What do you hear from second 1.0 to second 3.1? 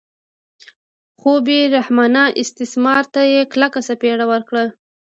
خو بې رحمانه استثمار